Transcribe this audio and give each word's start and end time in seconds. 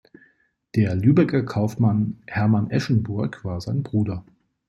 Der 0.75 0.95
Lübecker 0.95 1.43
Kaufmann 1.43 2.23
Hermann 2.25 2.71
Eschenburg 2.71 3.45
war 3.45 3.61
sein 3.61 3.83
Bruder. 3.83 4.25